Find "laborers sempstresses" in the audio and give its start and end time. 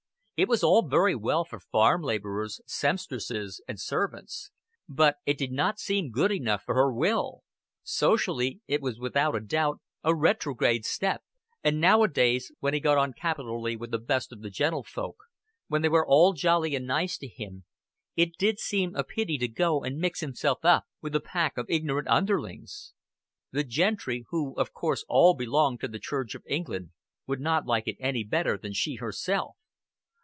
2.01-3.61